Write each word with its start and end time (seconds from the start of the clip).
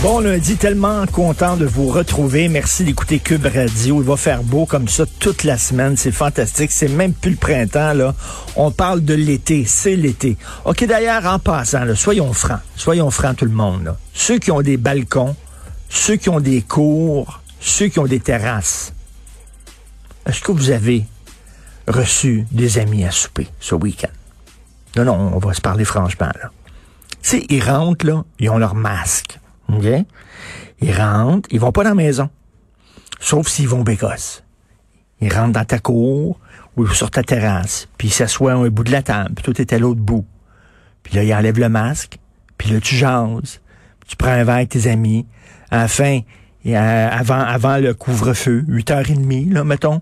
Bon 0.00 0.20
lundi, 0.20 0.56
tellement 0.56 1.06
content 1.06 1.56
de 1.56 1.66
vous 1.66 1.88
retrouver. 1.88 2.48
Merci 2.48 2.84
d'écouter 2.84 3.18
Cube 3.18 3.46
Radio. 3.46 4.00
Il 4.00 4.06
va 4.06 4.16
faire 4.16 4.44
beau 4.44 4.64
comme 4.64 4.86
ça 4.86 5.04
toute 5.18 5.42
la 5.42 5.58
semaine. 5.58 5.96
C'est 5.96 6.12
fantastique. 6.12 6.70
C'est 6.70 6.86
même 6.86 7.12
plus 7.12 7.32
le 7.32 7.36
printemps, 7.36 7.94
là. 7.94 8.14
On 8.54 8.70
parle 8.70 9.00
de 9.00 9.14
l'été. 9.14 9.64
C'est 9.64 9.96
l'été. 9.96 10.36
OK, 10.64 10.84
d'ailleurs, 10.84 11.26
en 11.26 11.40
passant, 11.40 11.84
là, 11.84 11.96
soyons 11.96 12.32
francs. 12.32 12.60
Soyons 12.76 13.10
francs, 13.10 13.38
tout 13.38 13.44
le 13.44 13.50
monde. 13.50 13.96
Ceux 14.14 14.38
qui 14.38 14.52
ont 14.52 14.62
des 14.62 14.76
balcons, 14.76 15.34
ceux 15.88 16.14
qui 16.14 16.28
ont 16.28 16.38
des 16.38 16.62
cours, 16.62 17.42
ceux 17.58 17.88
qui 17.88 17.98
ont 17.98 18.06
des 18.06 18.20
terrasses. 18.20 18.92
Est-ce 20.26 20.42
que 20.42 20.52
vous 20.52 20.70
avez 20.70 21.06
reçu 21.88 22.46
des 22.52 22.78
amis 22.78 23.04
à 23.04 23.10
souper 23.10 23.48
ce 23.58 23.74
week-end? 23.74 24.12
Non, 24.94 25.04
non, 25.04 25.32
on 25.34 25.38
va 25.38 25.52
se 25.54 25.60
parler 25.60 25.84
franchement, 25.84 26.30
là. 26.40 26.52
Tu 27.20 27.30
sais, 27.30 27.46
ils 27.48 27.64
rentrent, 27.64 28.06
là, 28.06 28.24
ils 28.38 28.48
ont 28.48 28.58
leur 28.58 28.76
masque. 28.76 29.40
OK? 29.72 29.84
Ils 30.80 30.92
rentrent, 30.94 31.48
ils 31.52 31.60
vont 31.60 31.72
pas 31.72 31.82
dans 31.84 31.90
la 31.90 31.94
maison. 31.94 32.30
Sauf 33.20 33.48
s'ils 33.48 33.68
vont 33.68 33.82
bécosse. 33.82 34.44
Ils 35.20 35.32
rentrent 35.32 35.52
dans 35.52 35.64
ta 35.64 35.78
cour 35.78 36.38
ou 36.76 36.86
sur 36.86 37.10
ta 37.10 37.22
terrasse, 37.24 37.88
puis 37.98 38.08
ils 38.08 38.12
s'assoient 38.12 38.52
à 38.52 38.56
un 38.56 38.68
bout 38.68 38.84
de 38.84 38.92
la 38.92 39.02
table, 39.02 39.34
puis 39.34 39.42
toi, 39.44 39.54
est 39.58 39.72
à 39.72 39.78
l'autre 39.78 40.00
bout. 40.00 40.24
Puis 41.02 41.16
là, 41.16 41.24
ils 41.24 41.34
enlèvent 41.34 41.58
le 41.58 41.68
masque, 41.68 42.18
puis 42.56 42.70
là, 42.70 42.80
tu 42.80 42.94
jases, 42.94 43.60
tu 44.06 44.16
prends 44.16 44.30
un 44.30 44.44
verre 44.44 44.56
avec 44.56 44.68
tes 44.68 44.88
amis. 44.88 45.26
À 45.70 45.78
la 45.78 45.88
fin, 45.88 46.20
et 46.64 46.76
à- 46.76 47.08
avant, 47.12 47.40
avant 47.40 47.78
le 47.78 47.94
couvre-feu, 47.94 48.64
8h30, 48.68 49.52
là, 49.52 49.64
mettons, 49.64 50.00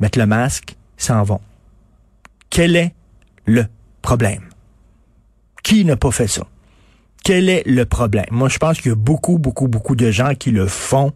mettre 0.00 0.18
le 0.18 0.26
masque, 0.26 0.76
s'en 0.96 1.22
vont. 1.22 1.40
Quel 2.50 2.74
est 2.74 2.94
le 3.46 3.66
problème? 4.02 4.48
Qui 5.62 5.84
n'a 5.84 5.96
pas 5.96 6.10
fait 6.10 6.26
ça? 6.28 6.42
Quel 7.26 7.48
est 7.48 7.64
le 7.66 7.84
problème? 7.86 8.26
Moi, 8.30 8.48
je 8.48 8.58
pense 8.58 8.80
qu'il 8.80 8.90
y 8.90 8.92
a 8.92 8.94
beaucoup, 8.94 9.38
beaucoup, 9.38 9.66
beaucoup 9.66 9.96
de 9.96 10.12
gens 10.12 10.36
qui 10.36 10.52
le 10.52 10.68
font. 10.68 11.12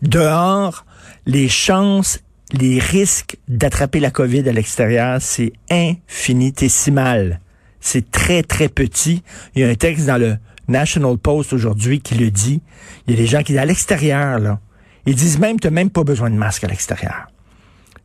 Dehors, 0.00 0.86
les 1.26 1.46
chances, 1.46 2.20
les 2.54 2.78
risques 2.78 3.36
d'attraper 3.46 4.00
la 4.00 4.10
COVID 4.10 4.48
à 4.48 4.52
l'extérieur, 4.52 5.18
c'est 5.20 5.52
infinitésimal. 5.70 7.40
C'est 7.80 8.10
très, 8.10 8.42
très 8.42 8.70
petit. 8.70 9.22
Il 9.54 9.60
y 9.60 9.64
a 9.66 9.68
un 9.68 9.74
texte 9.74 10.06
dans 10.06 10.16
le 10.16 10.38
National 10.68 11.18
Post 11.18 11.52
aujourd'hui 11.52 12.00
qui 12.00 12.14
le 12.14 12.30
dit. 12.30 12.62
Il 13.06 13.12
y 13.12 13.18
a 13.18 13.20
des 13.20 13.26
gens 13.26 13.42
qui, 13.42 13.58
à 13.58 13.66
l'extérieur, 13.66 14.38
là, 14.38 14.58
ils 15.04 15.14
disent 15.14 15.38
même, 15.38 15.60
tu 15.60 15.66
n'as 15.66 15.70
même 15.70 15.90
pas 15.90 16.02
besoin 16.02 16.30
de 16.30 16.36
masque 16.36 16.64
à 16.64 16.68
l'extérieur. 16.68 17.26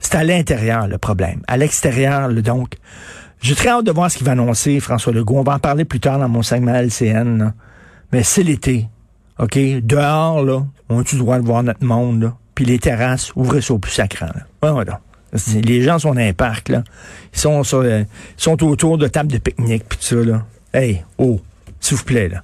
C'est 0.02 0.16
à 0.16 0.25
l'intérieur 0.25 0.89
le 0.89 0.97
problème. 0.97 1.43
À 1.47 1.55
l'extérieur, 1.55 2.27
le 2.27 2.41
donc. 2.41 2.73
J'ai 3.41 3.55
très 3.55 3.69
hâte 3.69 3.86
de 3.86 3.91
voir 3.91 4.09
ce 4.09 4.17
qu'il 4.17 4.25
va 4.25 4.31
annoncer, 4.33 4.80
François 4.80 5.14
Legault. 5.14 5.38
On 5.38 5.44
va 5.44 5.53
en 5.55 5.59
parler 5.59 5.86
plus 5.86 6.00
tard 6.00 6.19
dans 6.19 6.30
mon 6.30 6.41
segment 6.41 6.73
LCN. 6.73 7.38
là. 7.38 7.53
Mais 8.11 8.23
c'est 8.23 8.44
l'été. 8.44 8.88
OK? 9.39 9.58
Dehors, 9.83 10.44
là, 10.44 10.65
on 10.89 10.99
a-tu 10.99 11.15
le 11.15 11.21
droit 11.21 11.39
de 11.39 11.45
voir 11.45 11.64
notre 11.64 11.83
monde? 11.83 12.32
Puis 12.55 12.65
les 12.65 12.80
terrasses, 12.80 13.33
ouvrez 13.36 13.59
au 13.70 13.77
plus 13.77 13.92
sacrant, 13.92 14.30
Les 15.64 15.82
gens 15.82 15.99
sont 15.99 16.14
dans 16.14 16.21
un 16.21 16.33
parc, 16.33 16.70
là. 16.70 16.83
Ils 17.33 17.39
sont, 17.39 17.64
sur, 17.64 17.80
euh, 17.80 18.04
sont 18.37 18.64
autour 18.64 18.98
de 18.98 19.08
tables 19.08 19.32
de 19.32 19.38
pique-nique, 19.38 19.83
puis 19.89 19.98
tout 19.98 20.05
ça, 20.05 20.15
là. 20.15 20.45
Hey, 20.73 21.04
oh, 21.17 21.42
s'il 21.82 21.98
vous 21.98 22.05
plaît, 22.05 22.30
là. 22.30 22.43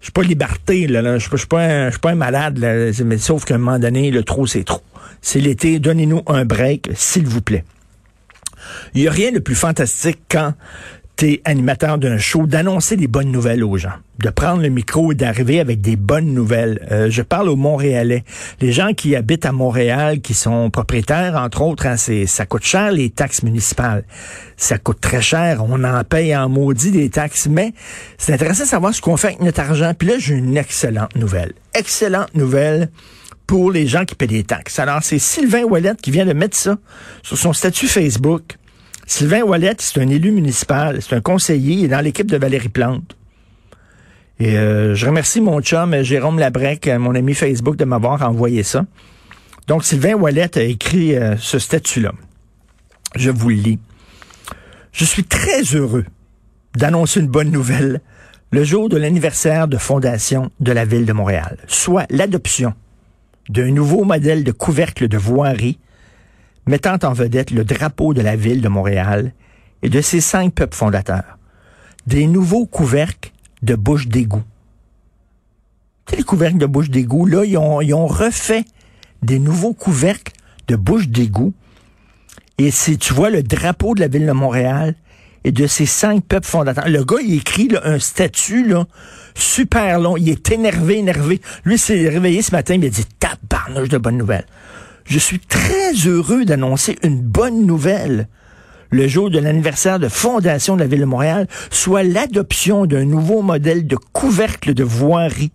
Je 0.00 0.06
suis 0.06 0.12
pas 0.12 0.22
liberté, 0.22 0.86
là. 0.86 1.18
Je 1.18 1.28
suis 1.36 1.46
pas, 1.46 1.90
pas 1.90 2.10
un 2.10 2.14
malade, 2.14 2.56
là. 2.56 2.90
Mais 3.04 3.18
sauf 3.18 3.44
qu'à 3.44 3.56
un 3.56 3.58
moment 3.58 3.78
donné, 3.78 4.10
le 4.10 4.22
trop, 4.22 4.46
c'est 4.46 4.64
trop. 4.64 4.80
C'est 5.20 5.40
l'été. 5.40 5.78
Donnez-nous 5.78 6.22
un 6.26 6.46
break, 6.46 6.88
s'il 6.94 7.26
vous 7.26 7.42
plaît. 7.42 7.64
Il 8.94 9.02
n'y 9.02 9.08
a 9.08 9.10
rien 9.10 9.32
de 9.32 9.38
plus 9.38 9.54
fantastique 9.54 10.20
quand 10.28 10.54
tu 11.20 11.32
es 11.32 11.42
animateur 11.44 11.98
d'un 11.98 12.16
show 12.16 12.46
d'annoncer 12.46 12.96
des 12.96 13.06
bonnes 13.06 13.30
nouvelles 13.30 13.62
aux 13.62 13.76
gens, 13.76 13.92
de 14.20 14.30
prendre 14.30 14.62
le 14.62 14.70
micro 14.70 15.12
et 15.12 15.14
d'arriver 15.14 15.60
avec 15.60 15.82
des 15.82 15.96
bonnes 15.96 16.32
nouvelles. 16.32 16.86
Euh, 16.90 17.10
je 17.10 17.20
parle 17.20 17.50
aux 17.50 17.56
Montréalais, 17.56 18.24
les 18.62 18.72
gens 18.72 18.94
qui 18.94 19.14
habitent 19.14 19.44
à 19.44 19.52
Montréal, 19.52 20.22
qui 20.22 20.32
sont 20.32 20.70
propriétaires, 20.70 21.36
entre 21.36 21.60
autres, 21.60 21.84
hein, 21.84 21.96
ça 21.98 22.46
coûte 22.46 22.64
cher 22.64 22.90
les 22.90 23.10
taxes 23.10 23.42
municipales. 23.42 24.04
Ça 24.56 24.78
coûte 24.78 25.00
très 25.02 25.20
cher, 25.20 25.62
on 25.62 25.84
en 25.84 26.04
paye 26.04 26.34
en 26.34 26.48
maudit 26.48 26.90
des 26.90 27.10
taxes, 27.10 27.48
mais 27.50 27.74
c'est 28.16 28.32
intéressant 28.32 28.64
de 28.64 28.68
savoir 28.68 28.94
ce 28.94 29.02
qu'on 29.02 29.18
fait 29.18 29.28
avec 29.28 29.40
notre 29.42 29.60
argent. 29.60 29.92
Puis 29.92 30.08
là, 30.08 30.14
j'ai 30.18 30.36
une 30.36 30.56
excellente 30.56 31.14
nouvelle. 31.16 31.52
Excellente 31.74 32.34
nouvelle 32.34 32.88
pour 33.50 33.72
les 33.72 33.88
gens 33.88 34.04
qui 34.04 34.14
paient 34.14 34.28
des 34.28 34.44
taxes. 34.44 34.78
Alors, 34.78 35.02
c'est 35.02 35.18
Sylvain 35.18 35.64
Wallet 35.64 35.96
qui 36.00 36.12
vient 36.12 36.24
de 36.24 36.32
mettre 36.32 36.56
ça 36.56 36.78
sur 37.24 37.36
son 37.36 37.52
statut 37.52 37.88
Facebook. 37.88 38.58
Sylvain 39.08 39.42
Wallet, 39.42 39.74
c'est 39.78 40.00
un 40.00 40.08
élu 40.08 40.30
municipal, 40.30 41.02
c'est 41.02 41.16
un 41.16 41.20
conseiller, 41.20 41.74
il 41.74 41.88
dans 41.88 42.00
l'équipe 42.00 42.30
de 42.30 42.36
Valérie 42.36 42.68
Plante. 42.68 43.16
Et 44.38 44.56
euh, 44.56 44.94
je 44.94 45.04
remercie 45.04 45.40
mon 45.40 45.60
chum 45.62 46.00
Jérôme 46.02 46.38
Labrec, 46.38 46.86
euh, 46.86 47.00
mon 47.00 47.16
ami 47.16 47.34
Facebook, 47.34 47.74
de 47.74 47.84
m'avoir 47.84 48.22
envoyé 48.22 48.62
ça. 48.62 48.86
Donc, 49.66 49.82
Sylvain 49.82 50.14
Wallet 50.14 50.56
a 50.56 50.62
écrit 50.62 51.16
euh, 51.16 51.36
ce 51.36 51.58
statut-là. 51.58 52.12
Je 53.16 53.30
vous 53.30 53.48
le 53.48 53.56
lis. 53.56 53.78
Je 54.92 55.04
suis 55.04 55.24
très 55.24 55.62
heureux 55.74 56.04
d'annoncer 56.76 57.18
une 57.18 57.26
bonne 57.26 57.50
nouvelle 57.50 58.00
le 58.52 58.62
jour 58.62 58.88
de 58.88 58.96
l'anniversaire 58.96 59.66
de 59.66 59.76
fondation 59.76 60.52
de 60.60 60.70
la 60.70 60.84
ville 60.84 61.04
de 61.04 61.12
Montréal, 61.12 61.56
soit 61.66 62.06
l'adoption 62.10 62.74
d'un 63.48 63.70
nouveau 63.70 64.04
modèle 64.04 64.44
de 64.44 64.52
couvercle 64.52 65.08
de 65.08 65.18
voirie 65.18 65.78
mettant 66.66 66.98
en 67.02 67.12
vedette 67.12 67.50
le 67.50 67.64
drapeau 67.64 68.14
de 68.14 68.20
la 68.20 68.36
ville 68.36 68.60
de 68.60 68.68
Montréal 68.68 69.32
et 69.82 69.88
de 69.88 70.00
ses 70.00 70.20
cinq 70.20 70.54
peuples 70.54 70.76
fondateurs. 70.76 71.38
Des 72.06 72.26
nouveaux 72.26 72.66
couvercles 72.66 73.32
de 73.62 73.74
bouche 73.74 74.08
d'égout. 74.08 74.44
Les 76.16 76.22
couvercles 76.22 76.58
de 76.58 76.66
bouche 76.66 76.90
d'égout, 76.90 77.26
là, 77.26 77.44
ils 77.44 77.56
ont, 77.56 78.06
refait 78.06 78.64
des 79.22 79.38
nouveaux 79.38 79.74
couvercles 79.74 80.32
de 80.68 80.76
bouche 80.76 81.08
d'égout. 81.08 81.54
Et 82.58 82.70
si 82.70 82.98
tu 82.98 83.14
vois 83.14 83.30
le 83.30 83.42
drapeau 83.42 83.94
de 83.94 84.00
la 84.00 84.08
ville 84.08 84.26
de 84.26 84.32
Montréal 84.32 84.94
et 85.44 85.52
de 85.52 85.66
ses 85.66 85.86
cinq 85.86 86.24
peuples 86.24 86.46
fondateurs. 86.46 86.88
Le 86.88 87.04
gars, 87.04 87.20
il 87.22 87.34
écrit 87.34 87.68
un 87.82 87.98
statut 87.98 88.66
là, 88.66 88.86
super 89.34 90.00
long. 90.00 90.16
Il 90.16 90.28
est 90.28 90.50
énervé, 90.50 90.98
énervé. 90.98 91.40
Lui, 91.64 91.78
s'est 91.78 92.08
réveillé 92.08 92.42
ce 92.42 92.52
matin, 92.52 92.74
il 92.74 92.84
a 92.84 92.88
dit 92.88 93.06
tabarnouche 93.18 93.88
de 93.88 93.98
bonne 93.98 94.16
nouvelle. 94.16 94.46
Je 95.04 95.18
suis 95.18 95.40
très 95.40 95.92
heureux 96.06 96.44
d'annoncer 96.44 96.98
une 97.02 97.20
bonne 97.20 97.66
nouvelle 97.66 98.28
le 98.90 99.06
jour 99.06 99.30
de 99.30 99.38
l'anniversaire 99.38 99.98
de 99.98 100.08
fondation 100.08 100.74
de 100.74 100.80
la 100.80 100.86
Ville 100.86 101.00
de 101.00 101.04
Montréal, 101.04 101.46
soit 101.70 102.02
l'adoption 102.02 102.86
d'un 102.86 103.04
nouveau 103.04 103.40
modèle 103.40 103.86
de 103.86 103.96
couvercle 103.96 104.74
de 104.74 104.82
voirie 104.82 105.52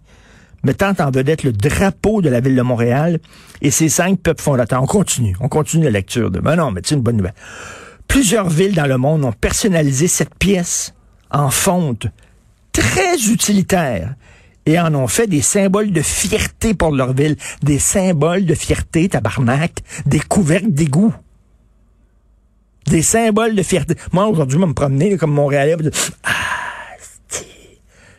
mettant 0.66 0.94
en 1.00 1.12
vedette 1.12 1.44
le 1.44 1.53
drapeau 1.53 2.22
de 2.22 2.29
la 2.29 2.40
Ville 2.40 2.56
de 2.56 2.62
Montréal 2.62 3.19
et 3.62 3.72
ses 3.72 3.88
cinq 3.88 4.19
peuples 4.19 4.41
fondateurs. 4.41 4.81
On 4.81 4.88
continue, 4.88 5.35
on 5.40 5.47
continue 5.47 5.85
la 5.85 5.91
lecture 5.91 6.31
de... 6.31 6.40
Ben 6.40 6.56
non, 6.56 6.72
mais 6.72 6.81
c'est 6.84 6.96
une 6.96 7.02
bonne 7.02 7.17
nouvelle. 7.17 7.35
Plusieurs 8.08 8.50
villes 8.50 8.76
dans 8.76 8.88
le 8.88 8.98
monde 8.98 9.26
ont 9.26 9.32
personnalisé 9.32 10.08
cette 10.08 10.35
pièce 10.35 10.94
en 11.32 11.50
fonte 11.50 12.08
très 12.72 13.18
utilitaire 13.29 14.16
et 14.66 14.79
en 14.79 14.94
ont 14.96 15.08
fait 15.08 15.28
des 15.28 15.41
symboles 15.41 15.91
de 15.91 16.02
fierté 16.02 16.74
pour 16.74 16.91
leur 16.91 17.14
ville. 17.14 17.35
Des 17.62 17.79
symboles 17.79 18.46
de 18.46 18.56
fierté, 18.56 19.09
tabarnak, 19.09 19.84
des 20.06 20.20
couvercles 20.20 20.72
d'égout. 20.72 21.14
Des 22.88 23.02
symboles 23.02 23.56
de 23.56 23.64
fierté. 23.64 23.96
Moi, 24.12 24.28
aujourd'hui, 24.28 24.59
je 24.59 24.66
me 24.66 24.74
promener 24.74 25.18
comme 25.18 25.32
Montréalais. 25.32 25.76
Ah, 26.24 26.32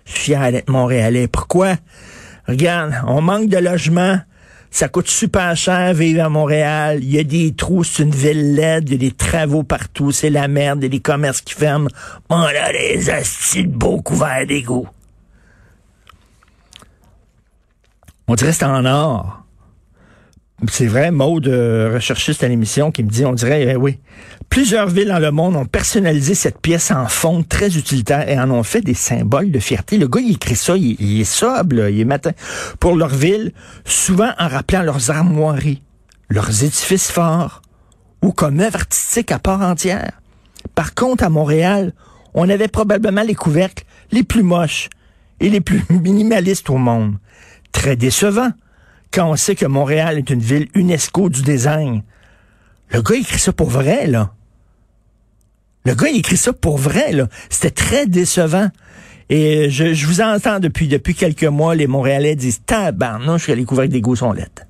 je 0.05 0.13
fier 0.13 0.53
d'être 0.53 0.71
Montréalais. 0.71 1.29
Pourquoi? 1.29 1.77
Regarde, 2.49 2.95
on 3.07 3.21
manque 3.21 3.49
de 3.49 3.59
logements. 3.59 4.19
Ça 4.77 4.89
coûte 4.89 5.09
super 5.09 5.57
cher 5.57 5.95
vivre 5.95 6.23
à 6.23 6.29
Montréal. 6.29 6.99
Il 7.03 7.11
y 7.11 7.19
a 7.19 7.25
des 7.25 7.55
trous, 7.55 7.83
c'est 7.83 8.03
une 8.03 8.11
ville 8.11 8.57
laide. 8.57 8.91
Il 8.91 8.93
y 8.93 9.07
a 9.07 9.09
des 9.09 9.11
travaux 9.11 9.63
partout. 9.63 10.13
C'est 10.13 10.29
la 10.29 10.49
merde. 10.49 10.81
Il 10.81 10.83
y 10.83 10.87
a 10.89 10.91
des 10.91 11.01
commerces 11.01 11.41
qui 11.41 11.55
ferment. 11.55 11.89
On 12.29 12.43
a 12.43 12.73
des 12.73 13.09
astis 13.09 13.67
beaux 13.67 14.03
couverts 14.03 14.47
d'égout. 14.47 14.87
On 18.29 18.35
dirait 18.35 18.53
c'est 18.53 18.67
en 18.67 18.85
or. 18.85 19.46
C'est 20.71 20.87
vrai, 20.87 21.11
Maude, 21.11 21.49
euh, 21.49 21.93
recherchiste 21.95 22.43
à 22.43 22.49
l'émission, 22.49 22.91
qui 22.91 23.03
me 23.05 23.11
dit, 23.11 23.27
on 23.27 23.35
dirait, 23.35 23.73
eh 23.73 23.77
oui, 23.77 23.99
plusieurs 24.49 24.89
villes 24.89 25.09
dans 25.09 25.19
le 25.19 25.31
monde 25.31 25.55
ont 25.55 25.67
personnalisé 25.67 26.35
cette 26.35 26.61
pièce 26.61 26.91
en 26.91 27.07
fond 27.09 27.45
très 27.47 27.77
utilitaire 27.77 28.27
et 28.27 28.39
en 28.41 28.51
ont 28.51 28.63
fait 28.63 28.81
des 28.81 28.95
symboles 28.95 29.51
de 29.51 29.59
fierté. 29.59 29.99
Le 29.99 30.09
gars, 30.09 30.21
il 30.21 30.33
écrit 30.33 30.57
ça, 30.57 30.75
il, 30.75 31.21
est 31.21 31.25
sobre, 31.25 31.91
il 31.91 32.01
est 32.01 32.07
matin, 32.07 32.31
pour 32.81 32.97
leur 32.97 33.11
ville, 33.11 33.53
souvent 33.85 34.31
en 34.39 34.49
rappelant 34.49 34.81
leurs 34.81 35.11
armoiries, 35.11 35.83
leurs 36.31 36.65
édifices 36.65 37.11
forts 37.11 37.61
ou 38.23 38.33
comme 38.33 38.59
œuvre 38.61 38.77
artistique 38.77 39.33
à 39.33 39.39
part 39.39 39.61
entière. 39.61 40.13
Par 40.75 40.95
contre, 40.95 41.23
à 41.23 41.29
Montréal, 41.29 41.93
on 42.33 42.49
avait 42.49 42.69
probablement 42.69 43.23
les 43.23 43.35
couvercles 43.35 43.85
les 44.11 44.23
plus 44.23 44.43
moches 44.43 44.89
et 45.39 45.51
les 45.51 45.61
plus 45.61 45.85
minimalistes 45.91 46.71
au 46.71 46.79
monde. 46.79 47.17
Très 47.73 47.95
décevant 47.95 48.53
quand 49.17 49.31
on 49.31 49.37
sait 49.37 49.55
que 49.55 49.65
Montréal 49.65 50.19
est 50.19 50.29
une 50.29 50.41
ville 50.41 50.69
UNESCO 50.75 51.31
du 51.31 51.41
design. 51.41 52.03
Le 52.91 53.01
gars 53.01 53.15
écrit 53.17 53.39
ça 53.39 53.51
pour 53.51 53.71
vrai, 53.71 54.07
là. 54.07 54.35
Le 55.87 55.95
gars 55.95 56.11
écrit 56.11 56.37
ça 56.37 56.53
pour 56.53 56.77
vrai, 56.77 57.13
là. 57.13 57.27
C'était 57.49 57.71
très 57.71 58.07
décevant. 58.07 58.69
Et 59.31 59.71
je, 59.71 59.95
je, 59.95 60.07
vous 60.07 60.21
entends 60.21 60.61
depuis, 60.61 60.87
quelques 61.15 61.45
mois, 61.45 61.75
les 61.75 61.87
Montréalais 61.87 62.37
disent 62.37 62.61
tabarnouche 62.67 63.47
que 63.47 63.53
les 63.53 63.65
couvercles 63.65 63.93
d'égout 63.93 64.17
sont 64.17 64.33
lettres. 64.33 64.65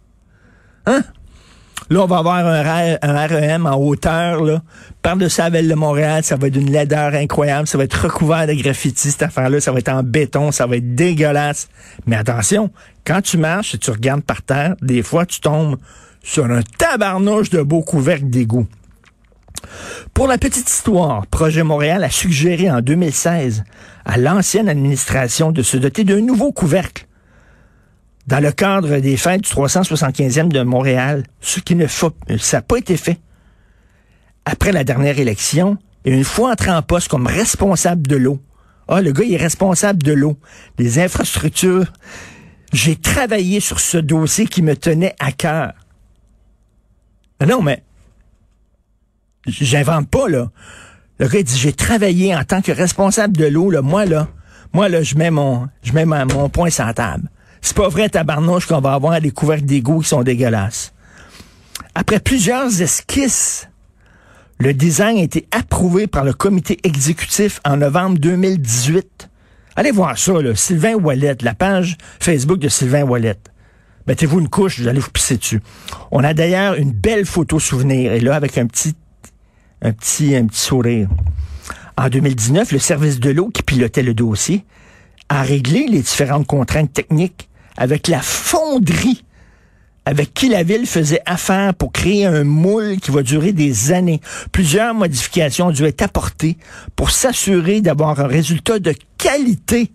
Hein? 0.87 1.03
Là, 1.89 2.03
on 2.03 2.07
va 2.07 2.19
avoir 2.19 2.45
un, 2.45 3.27
REM 3.27 3.67
en 3.67 3.77
hauteur, 3.77 4.43
là. 4.43 4.63
Par-dessus 5.03 5.41
la 5.41 5.51
ville 5.51 5.69
de 5.69 5.75
Montréal, 5.75 6.25
ça 6.25 6.37
va 6.37 6.49
être 6.49 6.55
d'une 6.55 6.71
laideur 6.71 7.15
incroyable. 7.15 7.69
Ça 7.69 7.79
va 7.79 7.85
être 7.85 8.05
recouvert 8.05 8.47
de 8.47 8.55
graffiti, 8.55 9.13
cette 9.13 9.23
affaire-là. 9.23 9.61
Ça 9.61 9.71
va 9.71 9.79
être 9.79 9.89
en 9.89 10.03
béton, 10.03 10.51
ça 10.51 10.67
va 10.67 10.77
être 10.77 10.95
dégueulasse. 10.97 11.69
Mais 12.07 12.17
attention, 12.17 12.71
quand 13.05 13.21
tu 13.23 13.39
marches 13.39 13.77
et 13.77 13.79
tu 13.79 13.91
regardes 13.93 14.23
par 14.23 14.43
terre, 14.43 14.75
des 14.83 15.03
fois, 15.03 15.27
tu 15.27 15.41
tombes 15.41 15.77
sur 16.25 16.47
un 16.47 16.63
tabarnouche 16.77 17.51
de 17.51 17.63
beaux 17.63 17.83
couvercles 17.83 18.31
d'égout. 18.31 18.67
Pour 20.13 20.27
la 20.27 20.39
petite 20.39 20.69
histoire, 20.69 21.27
Projet 21.29 21.63
Montréal 21.63 22.03
a 22.03 22.11
suggéré 22.11 22.71
en 22.71 22.81
2016 22.81 23.65
à 24.05 24.19
l'ancienne 24.19 24.69
administration 24.69 25.53
de 25.53 25.63
se 25.63 25.77
doter 25.77 26.03
d'un 26.03 26.21
nouveau 26.21 26.51
couvercle 26.51 27.07
dans 28.27 28.41
le 28.41 28.51
cadre 28.51 28.99
des 28.99 29.17
fêtes 29.17 29.43
du 29.43 29.51
375e 29.51 30.49
de 30.49 30.63
Montréal, 30.63 31.25
ce 31.41 31.61
qui 31.61 31.75
ne 31.75 31.87
faut, 31.87 32.13
ça 32.39 32.59
n'a 32.59 32.63
pas 32.63 32.77
été 32.77 32.97
fait. 32.97 33.21
Après 34.45 34.73
la 34.73 34.85
dernière 34.85 35.19
élection, 35.19 35.79
et 36.05 36.13
une 36.13 36.25
fois 36.25 36.53
entré 36.53 36.71
en 36.71 36.83
poste 36.83 37.09
comme 37.09 37.27
responsable 37.27 38.07
de 38.07 38.17
l'eau, 38.17 38.41
ah, 38.89 39.03
le 39.03 39.11
gars, 39.11 39.25
il 39.25 39.35
est 39.35 39.39
responsable 39.39 40.03
de 40.03 40.13
l'eau, 40.13 40.39
des 40.77 41.01
infrastructures. 41.01 41.93
J'ai 42.73 42.95
travaillé 42.95 43.59
sur 43.59 43.81
ce 43.81 43.99
dossier 43.99 44.47
qui 44.47 44.63
me 44.63 44.77
tenait 44.77 45.17
à 45.19 45.33
cœur. 45.33 45.73
Non, 47.45 47.63
mais 47.63 47.83
j'invente 49.47 50.09
pas, 50.09 50.29
là. 50.29 50.51
Le 51.19 51.27
gars, 51.27 51.41
il 51.41 51.45
dit, 51.45 51.59
j'ai 51.59 51.73
travaillé 51.73 52.35
en 52.35 52.45
tant 52.45 52.63
que 52.63 52.71
responsable 52.71 53.37
de 53.37 53.47
l'eau, 53.47 53.71
là. 53.71 53.83
Moi, 53.83 54.05
là, 54.05 54.29
moi, 54.73 54.89
là, 54.89 55.03
je 55.03 55.17
mets 55.17 55.31
mon, 55.31 55.69
je 55.83 55.93
mets 55.93 56.05
mon 56.05 56.49
point 56.49 56.71
sur 56.71 56.93
table. 56.95 57.29
C'est 57.67 57.77
pas 57.77 57.89
vrai, 57.89 58.09
tabarnouche, 58.09 58.67
qu'on 58.67 58.81
va 58.81 58.93
avoir 58.93 59.21
des 59.21 59.33
couvercles 59.33 59.65
d'égout 59.65 59.99
qui 59.99 60.09
sont 60.11 60.23
dégueulasses. 60.23 60.93
Après 61.97 62.21
plusieurs 62.21 62.81
esquisses, 62.81 63.69
le 64.61 64.73
design 64.73 65.19
a 65.19 65.23
été 65.23 65.49
approuvé 65.51 66.07
par 66.07 66.23
le 66.23 66.33
comité 66.33 66.79
exécutif 66.85 67.61
en 67.65 67.79
novembre 67.79 68.21
2018. 68.21 69.29
Allez 69.75 69.91
voir 69.91 70.17
ça, 70.17 70.41
là. 70.41 70.55
Sylvain 70.55 70.95
Wallet, 70.95 71.39
la 71.43 71.55
page 71.55 71.97
Facebook 72.21 72.61
de 72.61 72.69
Sylvain 72.69 73.03
Wallet. 73.03 73.41
Mettez-vous 74.07 74.39
une 74.39 74.49
couche, 74.49 74.79
vous 74.79 74.87
allez 74.87 75.01
vous 75.01 75.11
pisser 75.11 75.37
dessus. 75.37 75.61
On 76.13 76.23
a 76.23 76.35
d'ailleurs 76.35 76.75
une 76.75 76.93
belle 76.93 77.27
photo 77.27 77.59
souvenir, 77.59 78.13
et 78.13 78.21
là, 78.21 78.37
avec 78.37 78.59
un 78.59 78.69
petit 78.69 78.95
un 79.83 79.91
petit, 79.91 80.37
un 80.37 80.47
petit 80.47 80.61
sourire. 80.61 81.09
En 81.99 82.09
2019, 82.11 82.71
le 82.71 82.79
service 82.79 83.19
de 83.19 83.31
l'eau 83.31 83.49
qui 83.49 83.65
pilotait 83.65 84.05
le 84.05 84.15
dossier 84.15 84.65
a 85.29 85.43
réglé 85.43 85.89
les 85.89 85.99
différentes 85.99 86.47
contraintes 86.47 86.93
techniques 86.93 87.49
avec 87.77 88.09
la 88.09 88.21
fonderie 88.21 89.23
avec 90.07 90.33
qui 90.33 90.49
la 90.49 90.63
ville 90.63 90.87
faisait 90.87 91.21
affaire 91.27 91.75
pour 91.75 91.91
créer 91.91 92.25
un 92.27 92.45
moule 92.45 92.99
qui 92.99 93.11
va 93.11 93.23
durer 93.25 93.53
des 93.53 93.91
années. 93.91 94.21
Plusieurs 94.53 94.95
modifications 94.95 95.67
ont 95.67 95.73
dû 95.73 95.85
être 95.85 96.03
apportées 96.03 96.57
pour 96.95 97.11
s'assurer 97.11 97.81
d'avoir 97.81 98.21
un 98.21 98.29
résultat 98.29 98.79
de 98.79 98.95
qualité. 99.19 99.91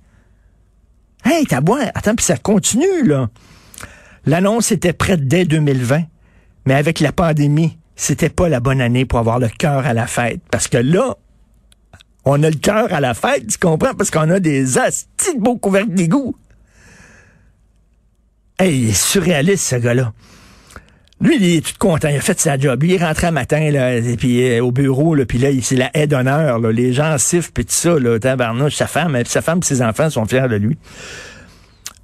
Hey, 1.23 1.45
t'as 1.45 1.61
boire. 1.61 1.87
Attends, 1.95 2.15
puis 2.15 2.25
ça 2.25 2.35
continue, 2.35 3.05
là. 3.05 3.29
L'annonce 4.25 4.73
était 4.73 4.93
prête 4.93 5.27
dès 5.27 5.45
2020, 5.45 6.03
mais 6.65 6.73
avec 6.73 6.99
la 6.99 7.13
pandémie, 7.13 7.77
c'était 7.95 8.29
pas 8.29 8.49
la 8.49 8.59
bonne 8.59 8.81
année 8.81 9.05
pour 9.05 9.17
avoir 9.17 9.39
le 9.39 9.47
cœur 9.47 9.85
à 9.85 9.93
la 9.93 10.07
fête. 10.07 10.41
Parce 10.51 10.67
que 10.67 10.77
là, 10.77 11.15
on 12.25 12.43
a 12.43 12.49
le 12.49 12.57
cœur 12.57 12.93
à 12.93 12.99
la 12.99 13.13
fête, 13.13 13.47
tu 13.47 13.57
comprends? 13.57 13.93
Parce 13.93 14.11
qu'on 14.11 14.29
a 14.29 14.41
des 14.41 14.77
astis 14.77 15.35
de 15.35 15.39
beaux 15.39 15.57
couvercles 15.57 15.93
d'égout. 15.93 16.35
Il 18.65 18.89
est 18.89 18.93
surréaliste, 18.93 19.65
ce 19.65 19.75
gars-là. 19.75 20.13
Lui, 21.19 21.35
il 21.37 21.57
est 21.57 21.65
tout 21.65 21.73
content. 21.77 22.07
Il 22.09 22.17
a 22.17 22.21
fait 22.21 22.39
sa 22.39 22.57
job. 22.57 22.83
il 22.83 22.93
est 22.93 23.03
rentré 23.03 23.27
un 23.27 23.31
matin, 23.31 23.69
là, 23.69 23.95
et 23.95 24.17
puis 24.17 24.43
euh, 24.43 24.63
au 24.63 24.71
bureau, 24.71 25.13
là, 25.13 25.25
puis 25.25 25.37
là, 25.37 25.49
c'est 25.61 25.75
la 25.75 25.91
haie 25.93 26.07
d'honneur, 26.07 26.57
Les 26.59 26.93
gens 26.93 27.17
sifflent, 27.19 27.51
puis 27.53 27.65
tout 27.65 27.73
ça, 27.73 27.99
là, 27.99 28.17
tabarnouche. 28.19 28.75
Sa 28.75 28.87
femme, 28.87 29.17
sa 29.25 29.41
femme 29.41 29.59
et 29.59 29.65
ses 29.65 29.81
enfants 29.81 30.09
sont 30.09 30.25
fiers 30.25 30.47
de 30.49 30.55
lui. 30.55 30.77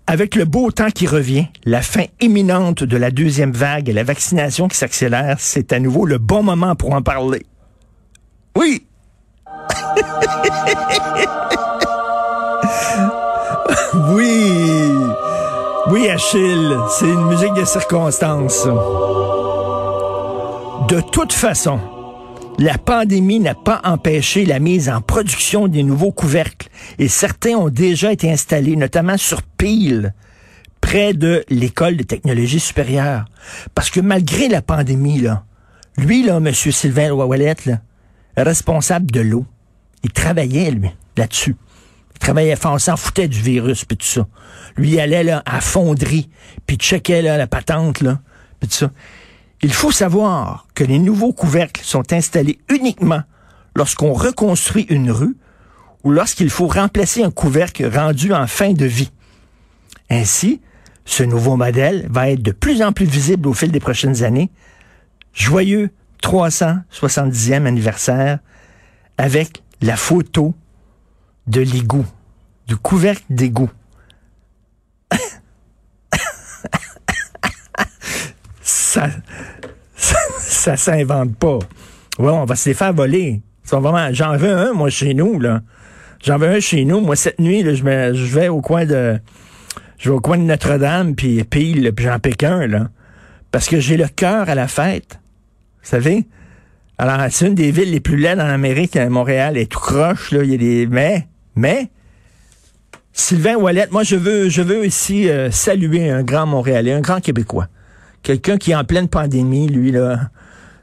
Avec 0.06 0.36
le 0.36 0.46
beau 0.46 0.72
temps 0.72 0.92
qui 0.92 1.08
revient, 1.08 1.48
la 1.66 1.82
fin 1.82 2.06
imminente 2.22 2.84
de 2.84 2.96
la 2.96 3.12
deuxième 3.12 3.52
vague 3.52 3.90
et 3.90 3.94
la 3.94 4.04
vaccination 4.04 4.68
qui 4.68 4.78
s'accélère, 4.78 5.38
c'est 5.40 5.74
à 5.74 5.80
nouveau 5.80 6.06
le 6.06 6.18
bon 6.18 6.44
moment 6.44 6.76
pour 6.76 6.94
en 6.94 7.02
parler. 7.02 7.46
Oui! 8.56 8.86
oui! 14.12 14.77
Oui, 15.90 16.10
Achille, 16.10 16.76
c'est 16.90 17.08
une 17.08 17.28
musique 17.28 17.54
de 17.54 17.64
circonstance. 17.64 18.66
De 20.90 21.00
toute 21.00 21.32
façon, 21.32 21.80
la 22.60 22.78
pandémie 22.78 23.40
n'a 23.40 23.56
pas 23.56 23.80
empêché 23.86 24.46
la 24.46 24.60
mise 24.60 24.90
en 24.90 25.00
production 25.00 25.70
des 25.70 25.84
nouveaux 25.84 26.12
couvercles 26.12 26.68
et 27.00 27.08
certains 27.08 27.56
ont 27.56 27.70
déjà 27.70 28.12
été 28.12 28.30
installés, 28.30 28.76
notamment 28.76 29.16
sur 29.18 29.42
pile, 29.42 30.14
près 30.82 31.14
de 31.14 31.46
l'école 31.50 31.96
de 31.96 32.04
technologie 32.04 32.60
supérieure. 32.60 33.24
Parce 33.74 33.90
que 33.90 34.02
malgré 34.02 34.50
la 34.50 34.62
pandémie, 34.62 35.22
là, 35.22 35.46
lui, 35.98 36.22
là, 36.24 36.36
M. 36.36 36.54
Sylvain 36.54 37.16
là, 37.16 37.80
responsable 38.36 39.10
de 39.10 39.22
l'eau, 39.22 39.46
il 40.04 40.12
travaillait, 40.12 40.72
lui, 40.72 40.90
là-dessus. 41.16 41.56
Il 42.18 42.20
travaillait 42.20 42.56
fort, 42.56 42.82
s'en 42.82 42.98
foutait 42.98 43.28
du 43.28 43.40
virus, 43.40 43.86
puis 43.86 43.96
tout 43.96 44.08
ça. 44.08 44.28
Lui, 44.76 45.00
allait 45.00 45.24
là, 45.24 45.44
à 45.46 45.62
fonderie, 45.62 46.30
puis 46.66 46.78
checkait 46.78 47.22
là, 47.22 47.38
la 47.38 47.46
patente, 47.46 48.02
là, 48.02 48.20
puis 48.60 48.68
tout 48.68 48.76
ça. 48.76 48.92
Il 49.62 49.72
faut 49.72 49.92
savoir 49.92 50.68
que 50.74 50.84
les 50.84 50.98
nouveaux 50.98 51.32
couvercles 51.32 51.82
sont 51.84 52.12
installés 52.14 52.58
uniquement 52.70 53.22
lorsqu'on 53.76 54.14
reconstruit 54.14 54.88
une 54.90 55.12
rue 55.12 55.38
ou 56.04 56.10
lorsqu'il 56.10 56.50
faut 56.50 56.68
remplacer 56.68 57.24
un 57.24 57.32
couvercle 57.32 57.88
rendu 57.88 58.34
en 58.34 58.48
fin 58.48 58.74
de 58.74 58.86
vie. 58.86 59.12
Ainsi, 60.10 60.60
ce 61.06 61.24
nouveau 61.24 61.56
modèle 61.56 62.08
va 62.10 62.32
être 62.32 62.42
de 62.42 62.52
plus 62.52 62.82
en 62.82 62.94
plus 62.94 63.06
visible 63.06 63.48
au 63.48 63.54
fil 63.54 63.72
des 63.72 63.80
prochaines 63.80 64.24
années. 64.24 64.50
Joyeux 65.34 65.92
370e 66.24 67.66
anniversaire 67.66 68.40
avec 69.20 69.62
la 69.82 69.96
photo 69.96 70.56
de 71.48 71.62
l'égout, 71.62 72.06
du 72.68 72.76
couvercle 72.76 73.24
d'égout. 73.30 73.70
ça, 78.62 79.10
ça, 79.96 80.78
s'invente 80.78 81.36
pas. 81.36 81.60
Ouais, 82.20 82.32
on 82.32 82.46
va 82.46 82.56
se 82.56 82.70
les 82.70 82.76
faire 82.76 82.94
voler. 82.94 83.42
J'en 83.70 83.82
veux 84.38 84.50
un, 84.50 84.74
moi, 84.74 84.90
chez 84.90 85.14
nous, 85.14 85.40
là. 85.40 85.62
J'en 86.24 86.38
veux 86.38 86.48
un 86.48 86.60
chez 86.60 86.84
nous. 86.86 87.00
Moi, 87.02 87.16
cette 87.16 87.40
nuit, 87.40 87.64
là, 87.64 87.74
je, 87.74 87.84
je 88.14 88.36
vais 88.36 88.48
au 88.48 88.62
coin 88.62 88.86
de. 88.86 89.20
Je 89.98 90.10
vais 90.10 90.16
au 90.16 90.22
coin 90.22 90.38
de 90.38 90.44
Notre-Dame, 90.44 91.16
puis 91.16 91.44
pile, 91.44 91.92
puis 91.94 92.06
j'en 92.06 92.20
pique 92.20 92.44
un, 92.44 92.68
là. 92.68 92.90
Parce 93.52 93.68
que 93.68 93.80
j'ai 93.80 93.98
le 93.98 94.08
cœur 94.08 94.50
à 94.50 94.56
la 94.56 94.68
fête. 94.68 95.20
Vous 95.82 95.90
savez? 95.90 96.28
Alors, 96.98 97.20
c'est 97.30 97.48
une 97.48 97.56
des 97.56 97.72
villes 97.72 97.92
les 97.92 98.00
plus 98.00 98.18
laides 98.18 98.40
en 98.40 98.48
Amérique, 98.48 98.96
hein, 98.96 99.10
Montréal, 99.10 99.58
est 99.58 99.72
tout 99.72 99.80
croche, 99.80 100.32
là. 100.32 100.44
Il 100.44 100.52
y 100.52 100.54
a 100.54 100.58
des. 100.58 100.88
Mais, 100.88 101.28
mais, 101.58 101.90
Sylvain 103.14 103.56
Wallet, 103.56 103.88
moi, 103.92 104.04
je 104.04 104.16
veux, 104.16 104.48
je 104.48 104.62
veux 104.62 104.86
ici 104.86 105.28
euh, 105.28 105.50
saluer 105.50 106.10
un 106.12 106.22
grand 106.22 106.46
Montréalais, 106.46 106.94
un 106.94 107.02
grand 107.02 107.20
Québécois. 107.20 107.68
Quelqu'un 108.22 108.58
qui, 108.58 108.76
en 108.76 108.84
pleine 108.84 109.08
pandémie, 109.08 109.68
lui, 109.68 109.92
là, 109.92 110.30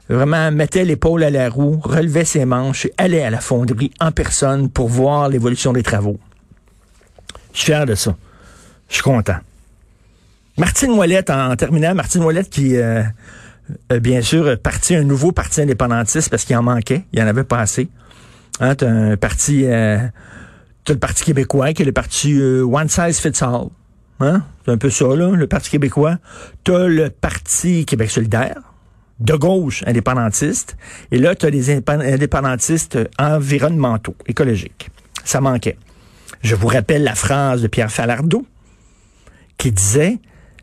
vraiment 0.09 0.51
mettait 0.51 0.83
l'épaule 0.83 1.23
à 1.23 1.29
la 1.29 1.49
roue, 1.49 1.79
relevait 1.81 2.25
ses 2.25 2.43
manches 2.43 2.85
et 2.85 2.93
allait 2.97 3.23
à 3.23 3.29
la 3.29 3.39
fonderie 3.39 3.91
en 4.01 4.11
personne 4.11 4.69
pour 4.69 4.89
voir 4.89 5.29
l'évolution 5.29 5.71
des 5.71 5.81
travaux. 5.81 6.19
Je 7.53 7.59
suis 7.59 7.65
fier 7.67 7.85
de 7.85 7.95
ça. 7.95 8.15
Je 8.89 8.95
suis 8.95 9.03
content. 9.03 9.37
Martine 10.57 10.91
Ouellette, 10.91 11.29
en, 11.29 11.55
terminant, 11.55 11.95
Martine 11.95 12.23
Ouellette 12.23 12.49
qui, 12.49 12.75
euh, 12.75 13.03
bien 14.01 14.21
sûr, 14.21 14.59
parti 14.59 14.95
un 14.95 15.03
nouveau 15.03 15.31
parti 15.31 15.61
indépendantiste 15.61 16.29
parce 16.29 16.43
qu'il 16.43 16.57
en 16.57 16.63
manquait. 16.63 17.05
Il 17.13 17.21
en 17.21 17.27
avait 17.27 17.45
pas 17.45 17.59
assez. 17.59 17.87
Hein, 18.59 18.75
un 18.81 19.17
parti, 19.17 19.65
euh, 19.65 19.99
le 20.93 20.99
Parti 20.99 21.23
québécois 21.23 21.73
qui 21.73 21.81
est 21.81 21.85
le 21.85 21.91
parti 21.91 22.33
euh, 22.33 22.63
One 22.63 22.89
Size 22.89 23.19
Fits 23.19 23.43
All. 23.43 23.67
Hein? 24.19 24.43
C'est 24.63 24.71
un 24.71 24.77
peu 24.77 24.89
ça, 24.89 25.07
là, 25.15 25.31
le 25.31 25.47
Parti 25.47 25.69
québécois. 25.69 26.17
T'as 26.63 26.87
le 26.87 27.09
Parti 27.09 27.85
Québec 27.85 28.09
solidaire. 28.09 28.61
de 29.19 29.33
gauche 29.33 29.83
indépendantistes, 29.87 30.75
et 31.11 31.17
là, 31.17 31.35
tu 31.35 31.45
as 31.45 31.49
les 31.49 31.71
indépendantistes 31.71 32.99
environnementaux, 33.17 34.15
écologiques. 34.27 34.89
Ça 35.23 35.41
manquait. 35.41 35.77
Je 36.41 36.55
vous 36.55 36.67
rappelle 36.67 37.03
la 37.03 37.15
phrase 37.15 37.61
de 37.61 37.67
Pierre 37.67 37.91
Falardeau 37.91 38.45
qui 39.57 39.71
disait 39.71 40.19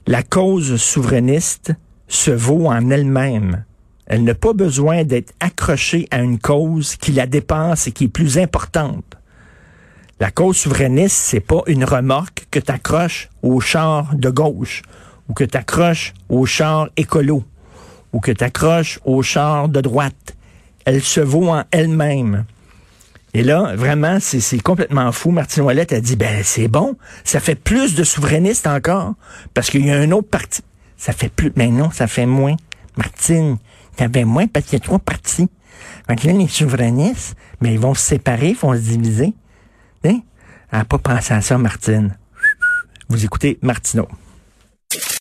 La 0.06 0.22
cause 0.22 0.76
souverainiste 0.76 1.72
se 2.08 2.30
vaut 2.30 2.66
en 2.66 2.90
elle-même. 2.90 3.64
Elle 4.06 4.24
n'a 4.24 4.34
pas 4.34 4.52
besoin 4.52 5.04
d'être 5.04 5.32
accrochée 5.40 6.06
à 6.10 6.20
une 6.20 6.38
cause 6.38 6.96
qui 6.96 7.12
la 7.12 7.26
dépasse 7.26 7.86
et 7.86 7.92
qui 7.92 8.04
est 8.04 8.08
plus 8.08 8.38
importante. 8.38 9.16
La 10.22 10.30
cause 10.30 10.56
souverainiste, 10.56 11.16
c'est 11.16 11.40
pas 11.40 11.62
une 11.66 11.82
remorque 11.82 12.46
que 12.52 12.60
tu 12.60 12.70
accroches 12.70 13.28
au 13.42 13.58
char 13.58 14.14
de 14.14 14.30
gauche 14.30 14.82
ou 15.28 15.34
que 15.34 15.42
tu 15.42 15.58
accroches 15.58 16.14
au 16.28 16.46
char 16.46 16.90
écolo 16.96 17.42
ou 18.12 18.20
que 18.20 18.30
tu 18.30 18.44
accroches 18.44 19.00
au 19.04 19.22
char 19.22 19.68
de 19.68 19.80
droite. 19.80 20.36
Elle 20.84 21.02
se 21.02 21.18
vaut 21.18 21.48
en 21.48 21.64
elle-même. 21.72 22.44
Et 23.34 23.42
là, 23.42 23.74
vraiment, 23.74 24.18
c'est 24.20 24.60
complètement 24.60 25.10
fou. 25.10 25.32
Martine 25.32 25.64
Ouellette 25.64 25.92
a 25.92 26.00
dit, 26.00 26.14
ben 26.14 26.44
c'est 26.44 26.68
bon, 26.68 26.94
ça 27.24 27.40
fait 27.40 27.56
plus 27.56 27.96
de 27.96 28.04
souverainistes 28.04 28.68
encore, 28.68 29.14
parce 29.54 29.70
qu'il 29.70 29.84
y 29.84 29.90
a 29.90 29.96
un 29.96 30.12
autre 30.12 30.28
parti. 30.28 30.62
Ça 30.98 31.12
fait 31.12 31.30
plus, 31.30 31.52
mais 31.56 31.66
non, 31.66 31.90
ça 31.90 32.06
fait 32.06 32.26
moins. 32.26 32.54
Martine, 32.96 33.58
avait 33.98 34.24
moins 34.24 34.46
parce 34.46 34.66
qu'il 34.66 34.78
y 34.78 34.82
a 34.82 34.84
trois 34.84 35.00
partis. 35.00 35.48
Donc 36.08 36.22
les 36.22 36.46
souverainistes, 36.46 37.34
mais 37.60 37.74
ils 37.74 37.80
vont 37.80 37.94
se 37.94 38.02
séparer, 38.02 38.50
ils 38.50 38.56
vont 38.56 38.72
se 38.72 38.78
diviser. 38.78 39.34
Hein? 40.72 40.78
Elle 40.78 40.78
n'a 40.78 40.84
pas 40.84 40.98
pensé 40.98 41.34
à 41.34 41.40
ça, 41.40 41.58
Martine. 41.58 42.16
Vous 43.08 43.24
écoutez 43.24 43.58
Martineau. 43.62 44.08